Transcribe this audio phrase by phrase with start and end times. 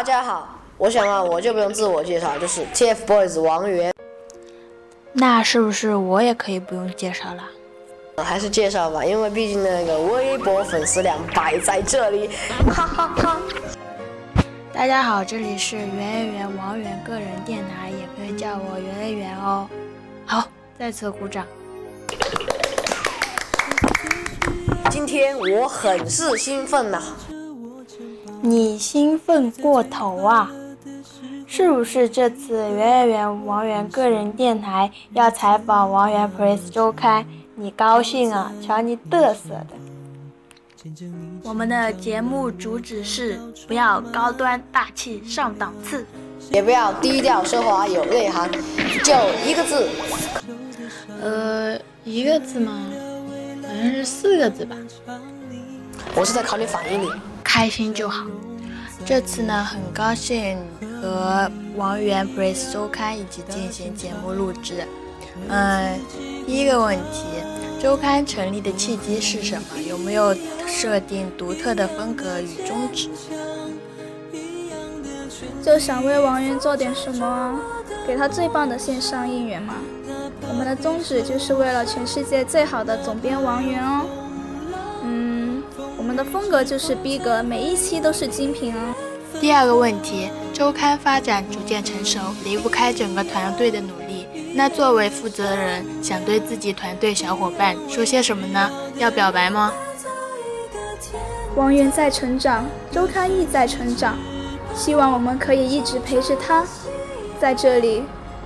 [0.00, 3.92] 大家好，我想啊，我就不用自我介绍，就是 TFBOYS 王源。
[5.12, 7.44] 那是不是我也可以不用介绍了？
[8.24, 12.30] 还是介绍吧，因为毕竟那个微博粉丝量摆在这里，
[12.72, 13.40] 哈哈哈。
[14.72, 19.68] 大家好，这里是圆圆圆王源个人电台，也可以叫我圆圆圆哦。
[20.24, 21.44] 好，再次鼓掌。
[24.90, 27.02] 今天我很是兴奋呐。
[28.42, 30.50] 你兴奋过头啊！
[31.46, 38.50] 是不是这次圆圆圆王源个人电台要采访王源 Press 周刊，你高兴啊？
[38.62, 39.76] 瞧你嘚瑟的！
[41.42, 46.06] 我们的节目主旨是不要高端大气上档次，
[46.50, 48.50] 也不要低调奢华有内涵，
[49.04, 49.86] 就一个字。
[51.20, 52.80] 呃，一个字吗？
[53.62, 54.74] 好像是四个字吧。
[56.14, 57.10] 我是在考你反应你。
[57.52, 58.24] 开心就好。
[59.04, 60.56] 这次呢，很高兴
[61.02, 64.86] 和王源 Press 周刊一起进行节目录制。
[65.48, 65.98] 嗯，
[66.46, 67.24] 第一个问题，
[67.82, 69.82] 周刊成立的契机是什么？
[69.82, 70.32] 有没有
[70.64, 73.10] 设定独特的风格与宗旨？
[75.60, 77.58] 就想为王源做点什么，
[78.06, 79.74] 给他最棒的线上应援嘛。
[80.48, 84.06] 我们的宗旨就是为了全世界最好的总编王源哦。
[86.10, 88.78] 我们的风格就是逼格，每一期都是精品哦。
[89.40, 94.26] 第二个问题，周刊发展逐渐成熟，离不开整个团队的努力。
[94.52, 98.68] 那作为负责人，想对自己团队小伙伴说些什么呢？
[98.96, 99.72] 要表白吗？
[101.54, 104.18] 王源在成长，周刊亦在成长，
[104.74, 106.66] 希望我们可以一直陪着他。
[107.38, 108.02] 在这里，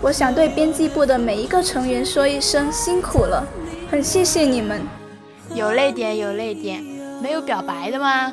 [0.00, 3.44] 我想对编辑部的每一个成员说一声辛苦了，
[3.90, 4.80] 很谢谢你们。
[5.56, 6.97] 有泪点，有泪点。
[7.20, 8.32] 没有表白的吗？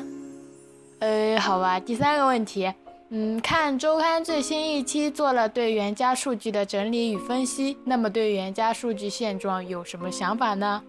[1.00, 1.78] 呃，好吧。
[1.78, 2.72] 第三个问题，
[3.10, 10.82] 嗯，看周刊最新一期做了对原家数据的整理与分析，那么对原家数据现状有什么想法呢？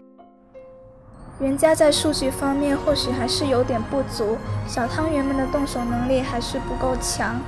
[1.39, 4.37] 原家在数据方面或许还是有点不足，
[4.67, 7.39] 小汤圆们的动手能力还是不够强。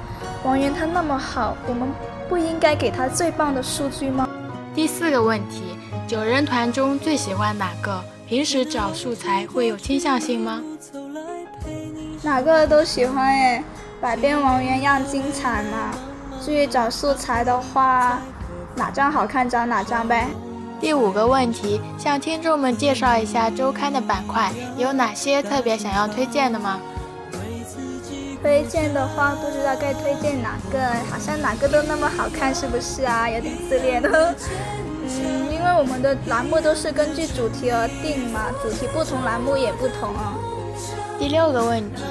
[0.43, 1.89] 王源他那么好，我们
[2.27, 4.29] 不应该给他最棒的数据吗？
[4.75, 5.63] 第四个问题，
[6.07, 8.03] 九人团中最喜欢哪个？
[8.29, 10.61] 平时找素材会有倾向性吗？
[12.21, 13.63] 哪个都喜欢哎，
[13.99, 15.91] 百变王源样精彩嘛。
[16.39, 18.21] 至于找素材的话，
[18.75, 20.27] 哪张好看找哪张呗。
[20.79, 26.79] 第五个问题，向听众们介绍一下周刊的板块，有哪些特别想要推荐的吗？
[28.43, 30.79] 推荐的话，不知道该推荐哪个，
[31.09, 33.27] 好像哪个都那么好看，是不是啊？
[33.27, 34.35] 有点自恋的。
[35.01, 40.33] 嗯，因为我们的栏目都是根据主题而定嘛，主题不同，栏目也不同啊。
[41.19, 42.01] 第六个问题，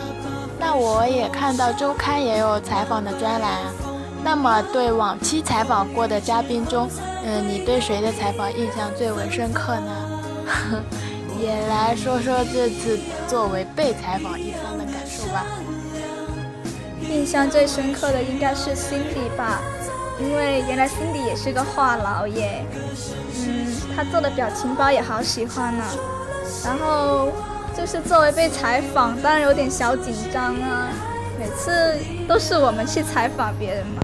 [0.60, 3.62] 那我也看到周刊也有采访的专栏，
[4.22, 6.90] 那么对往期采访过的嘉宾中，
[7.24, 10.84] 嗯，你对谁的采访印象最为深刻呢？
[11.40, 15.46] 也来说说这次作为被采访一方的感受吧。
[17.08, 19.62] 印象最深刻的应该是 Cindy 吧。
[20.20, 22.64] 因为原来 Cindy 也是个话痨耶，
[23.46, 25.84] 嗯，他做的表情包也好喜欢呢。
[26.64, 27.30] 然后
[27.76, 30.88] 就是作为被采访，当然有点小紧张啊。
[31.38, 31.96] 每次
[32.26, 34.02] 都是我们去采访别人嘛。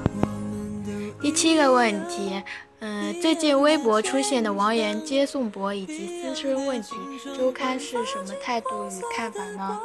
[1.21, 2.41] 第七个问题，
[2.79, 6.95] 嗯，最近微博出现的王源接送博以及私生问题，
[7.37, 9.81] 周刊是什么态度与看法呢？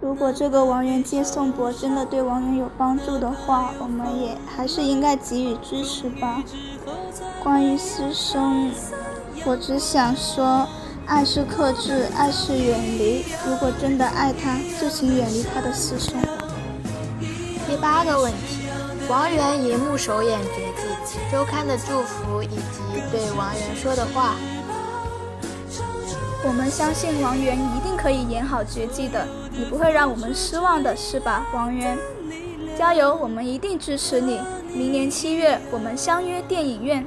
[0.00, 6.40] 如果这个王源接宋博真的对王源有帮助的话，我们也还是应该给予支持吧。
[7.42, 8.70] 关于私生，
[9.44, 10.68] 我只想说，
[11.04, 13.24] 爱是克制，爱是远离。
[13.44, 16.28] 如果真的爱他，就请远离他的私生活。
[17.66, 18.68] 第八个问题，
[19.08, 20.72] 王源荧幕首演绝
[21.04, 24.36] 技，周刊的祝福以及对王源说的话。
[26.46, 29.26] 我们相信王源一定可以演好绝技的。
[29.58, 31.98] 你不会让我们失望的是吧，王源？
[32.78, 34.38] 加油，我们一定支持你。
[34.72, 37.04] 明年七月，我们相约电影院。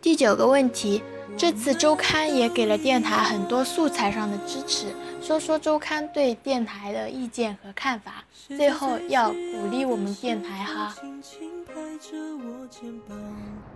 [0.00, 1.02] 第九个问题，
[1.36, 4.86] 这次周刊也给了电台很多素材上的支持，
[5.20, 8.24] 说说周刊对电台的意见和看法。
[8.48, 10.94] 最后要鼓励我们电台哈，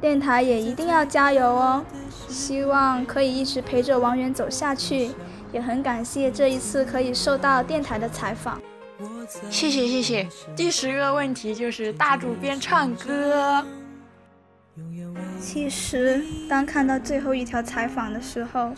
[0.00, 1.84] 电台也一定要加油哦，
[2.26, 5.10] 希望可以一直陪着王源走下去。
[5.56, 8.60] 也很感谢这一次可以受到电台的采访，
[9.48, 10.28] 谢谢谢谢。
[10.54, 13.64] 第十个问题就是大主编唱歌。
[15.40, 18.70] 其实当看到最后一条采访的时候，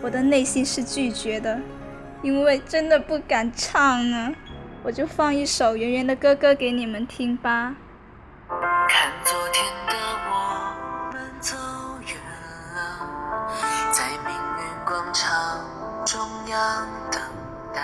[0.00, 1.58] 我的内心是拒绝的，
[2.22, 4.32] 因为真的不敢唱啊。
[4.84, 7.74] 我就放一首圆圆的歌歌给你们听吧。
[8.88, 9.10] 看
[17.10, 17.20] 等
[17.74, 17.80] 待。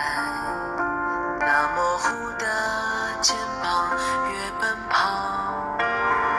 [1.41, 2.09] 那模糊
[2.39, 3.97] 的肩膀，
[4.31, 5.79] 越奔跑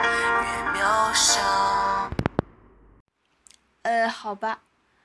[0.02, 0.08] 越
[0.72, 2.10] 渺小。
[3.82, 4.60] 呃，好吧，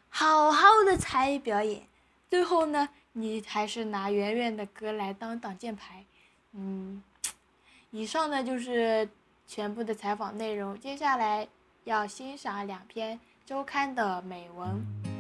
[0.10, 1.88] 好好的才艺表演，
[2.30, 6.06] 最后呢，你还是拿圆圆的歌来当挡箭牌，
[6.52, 7.02] 嗯，
[7.92, 9.10] 以上呢就是
[9.48, 11.48] 全部的采访内容，接下来
[11.86, 15.15] 要欣赏两篇周刊的美文。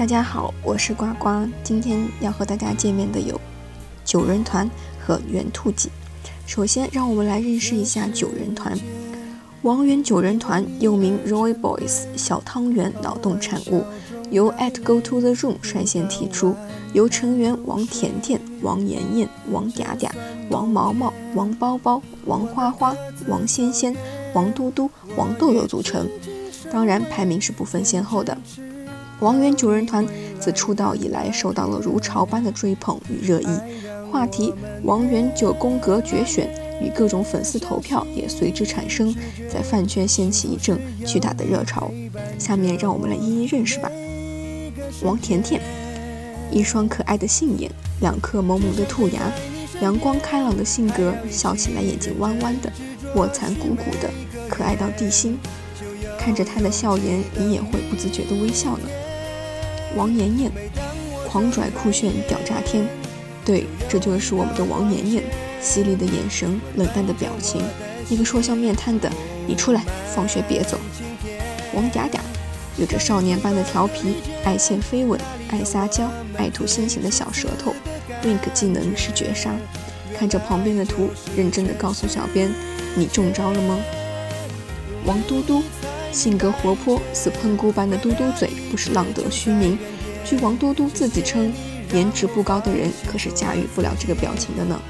[0.00, 1.28] 大家好，我是呱呱。
[1.62, 3.38] 今天要和大家见面的有
[4.02, 4.66] 九人团
[4.98, 5.90] 和圆兔记。
[6.46, 8.74] 首先，让我们来认识一下九人团。
[9.60, 13.84] 王源九人团又名 Roy Boys 小汤圆脑洞产物，
[14.30, 16.56] 由 At Go to the Room 率先提出，
[16.94, 20.08] 由成员王甜甜、王妍妍、王嗲嗲、
[20.48, 22.96] 王毛毛、王包包、王花花、
[23.28, 23.94] 王仙仙、
[24.32, 26.08] 王嘟嘟、王豆豆组成。
[26.72, 28.34] 当然，排名是不分先后的。
[29.20, 30.06] 王源九人团
[30.40, 33.48] 自出道以来，受到了如潮般的追捧与热议，
[34.10, 34.52] 话题
[34.82, 36.50] “王源九宫格决选”
[36.82, 39.14] 与各种粉丝投票也随之产生，
[39.52, 41.90] 在饭圈掀起一阵巨大的热潮。
[42.38, 43.90] 下面让我们来一一认识吧。
[45.02, 45.60] 王甜甜，
[46.50, 47.70] 一双可爱的杏眼，
[48.00, 49.30] 两颗萌萌的兔牙，
[49.82, 52.72] 阳光开朗的性格，笑起来眼睛弯弯的，
[53.14, 54.10] 卧蚕鼓鼓的，
[54.48, 55.38] 可爱到地心。
[56.18, 58.88] 看着她的笑颜，你也会不自觉的微笑呢。
[59.96, 60.50] 王妍妍，
[61.28, 62.86] 狂拽酷炫屌炸天，
[63.44, 65.24] 对，这就是我们的王妍妍，
[65.60, 67.62] 犀利的眼神，冷淡的表情，
[68.08, 69.10] 那个说笑面瘫的，
[69.46, 69.82] 你出来，
[70.14, 70.78] 放学别走。
[71.74, 72.18] 王嗲嗲，
[72.76, 75.18] 有着少年般的调皮，爱现飞吻，
[75.50, 77.74] 爱撒娇，爱吐心形的小舌头
[78.24, 79.54] ，wink 技能是绝杀。
[80.18, 82.52] 看着旁边的图，认真的告诉小编，
[82.94, 83.78] 你中招了吗？
[85.06, 85.62] 王嘟嘟。
[86.12, 89.78] 性格活泼，似喷菇般的嘟嘟嘴不是浪得虚名。
[90.24, 91.52] 据王嘟嘟自己称，
[91.94, 94.80] 颜值不高的人可是驾驭不了这个表情的呢。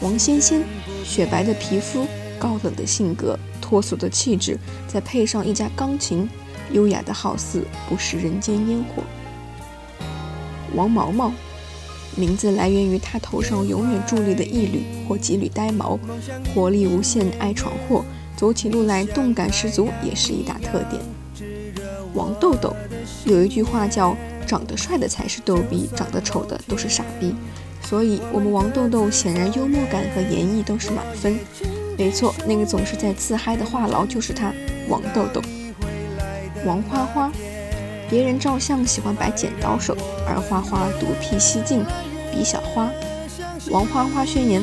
[0.00, 0.62] 王仙仙，
[1.04, 2.06] 雪白的皮肤，
[2.38, 6.28] 高冷的性格，脱俗的气质，再配上一架钢琴，
[6.72, 9.02] 优雅的好似不食人间烟火。
[10.74, 11.32] 王毛毛，
[12.16, 15.98] 名字来源于他头上永远伫立的一缕或几缕呆毛，
[16.54, 18.04] 活力无限，爱闯祸。
[18.36, 21.00] 走起路来动感十足，也是一大特点。
[22.14, 22.74] 王豆豆
[23.24, 24.16] 有一句话叫
[24.46, 27.34] “长得帅的才是逗逼，长得丑的都是傻逼”，
[27.82, 31.38] 所以我们王豆豆显然幽默感和演绎都是满分。
[31.96, 34.52] 没错，那个总是在自嗨的话痨就是他，
[34.88, 35.40] 王豆豆。
[36.64, 37.32] 王花花，
[38.08, 41.84] 别人照相喜欢摆剪刀手，而花花独辟蹊径，
[42.32, 42.90] 比小花。
[43.70, 44.62] 王花花宣言。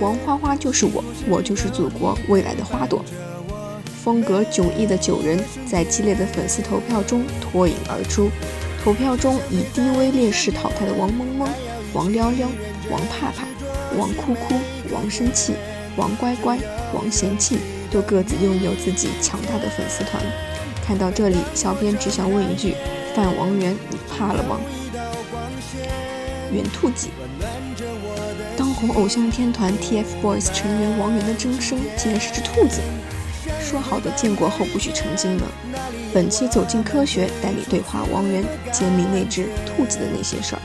[0.00, 3.04] 王花花就是我，我就是祖国未来的花朵。
[4.02, 8.30] 风格迥异的九人在激烈的粉丝投票中脱颖而出。
[8.82, 11.46] 投票中以低微劣势淘汰的王萌萌、
[11.92, 12.48] 王撩撩、
[12.90, 13.46] 王怕怕、
[13.98, 14.54] 王哭哭、
[14.90, 15.52] 王生气、
[15.98, 16.58] 王乖乖、
[16.94, 17.58] 王嫌弃，
[17.90, 20.22] 都各自拥有自己强大的粉丝团。
[20.82, 22.74] 看到这里，小编只想问一句：
[23.14, 24.58] 范王源，你怕了吗？
[26.50, 27.10] 圆兔记。
[28.80, 32.80] 当红偶像天团 TFBOYS 成员王源的真身竟然是只兔子，
[33.60, 35.44] 说好的建国后不许成精呢？
[36.14, 40.62] 本期走进科学带你对话王源，揭秘那只兔子的那些事儿。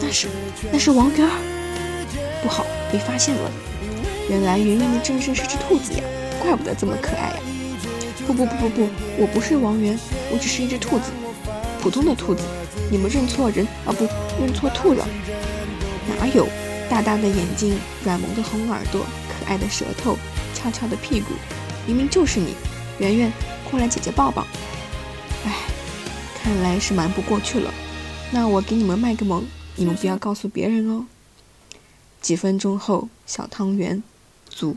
[0.00, 0.28] 那是
[0.72, 1.28] 那是王源，
[2.42, 3.50] 不好，被发现了。
[4.30, 6.00] 原来圆圆的真身是只兔子呀，
[6.40, 7.36] 怪不得这么可爱呀。
[8.26, 9.98] 不不不不不，我不是王源，
[10.32, 11.10] 我只是一只兔子，
[11.82, 12.44] 普通的兔子。
[12.90, 14.08] 你们认错人啊，不
[14.40, 15.06] 认错兔了。
[16.18, 16.48] 哪有？
[16.90, 20.18] 大大的眼睛，软萌的红耳朵，可爱的舌头，
[20.52, 21.28] 翘翘的屁股，
[21.86, 22.52] 明明就是你，
[22.98, 23.32] 圆圆，
[23.70, 24.44] 过来姐姐抱抱。
[25.44, 25.52] 哎，
[26.42, 27.72] 看来是瞒不过去了。
[28.32, 31.06] 那我给你们卖个萌，你们不要告诉别人哦。
[32.20, 34.02] 几分钟后，小汤圆
[34.48, 34.76] 足。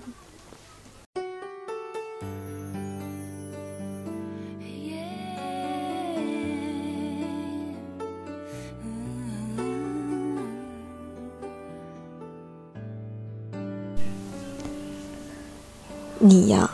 [16.25, 16.69] 你呀，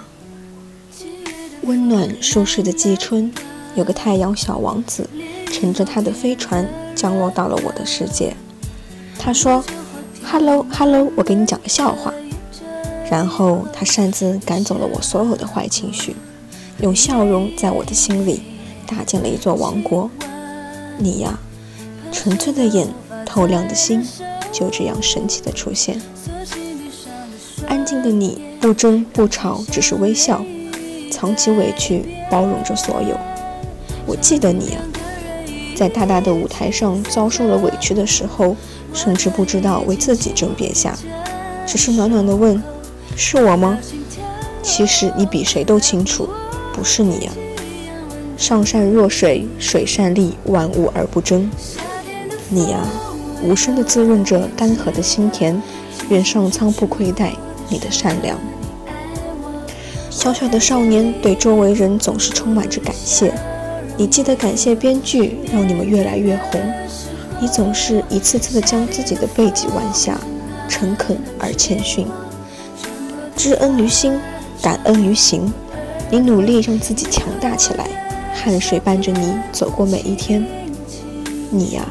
[1.64, 3.34] 温暖舒适的季春，
[3.74, 5.10] 有个太阳小王子，
[5.52, 8.36] 乘着他的飞船降落到了我的世界。
[9.18, 9.64] 他说
[10.24, 12.14] ：“Hello，Hello，我给你讲个笑话。”
[13.10, 16.16] 然后他擅自赶走了我所有的坏情绪，
[16.84, 18.44] 用笑容在我的心里
[18.86, 20.12] 搭建了一座王国。
[21.00, 21.40] 你呀，
[22.12, 22.88] 纯粹的眼，
[23.26, 24.06] 透亮的心，
[24.52, 26.00] 就这样神奇的出现。
[27.70, 30.44] 安静的你，不争不吵，只是微笑，
[31.12, 33.16] 藏起委屈，包容着所有。
[34.08, 34.82] 我记得你啊，
[35.76, 38.56] 在大大的舞台上遭受了委屈的时候，
[38.92, 40.98] 甚至不知道为自己争辩下，
[41.66, 42.62] 只是暖暖的问。
[43.16, 43.78] 是我吗？
[44.64, 46.28] 其实你比谁都清楚，
[46.74, 47.32] 不是你呀。
[48.36, 51.50] 上善若水，水善利，万物而不争。
[52.50, 52.80] 你呀，
[53.44, 55.62] 无声地滋润着干涸的心田。
[56.10, 57.34] 愿上苍不亏待
[57.70, 58.38] 你的善良。
[60.10, 63.34] 小小的少年对周围人总是充满着感谢。
[63.96, 66.62] 你记得感谢编剧，让你们越来越红。
[67.42, 70.20] 你总是一次次的将自己的背脊弯下，
[70.68, 72.06] 诚恳而谦逊。
[73.36, 74.20] 知恩于心，
[74.62, 75.52] 感恩于行。
[76.12, 77.88] 你努力让自己强大起来，
[78.34, 80.46] 汗水伴着你走过每一天。
[81.50, 81.86] 你呀，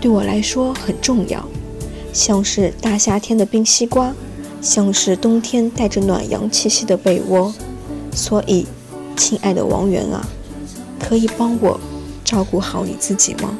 [0.00, 1.44] 对我来说很重要，
[2.12, 4.12] 像是大夏天的冰西瓜，
[4.60, 7.52] 像是冬天带着暖阳气息的被窝。
[8.12, 8.66] 所以，
[9.16, 10.26] 亲爱的王源啊，
[10.98, 11.78] 可以帮我
[12.24, 13.56] 照顾好你自己吗？